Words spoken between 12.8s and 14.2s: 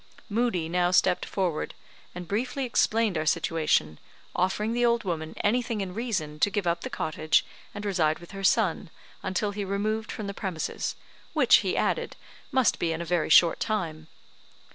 in a very short time.